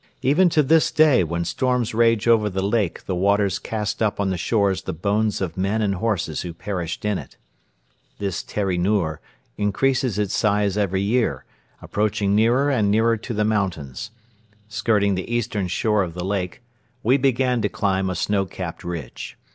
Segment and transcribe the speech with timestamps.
[0.23, 4.31] Even to this day when storms rage over the lake the waters cast up on
[4.31, 7.37] the shores the bones of men and horses who perished in it.
[8.17, 9.21] This Teri Noor
[9.59, 11.45] increases its size every year,
[11.83, 14.09] approaching nearer and nearer to the mountains.
[14.67, 16.63] Skirting the eastern shore of the lake,
[17.03, 19.37] we began to climb a snow capped ridge.